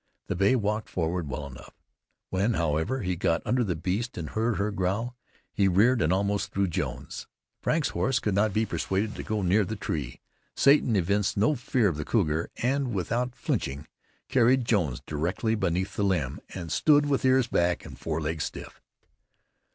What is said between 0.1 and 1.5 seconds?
The bay walked forward well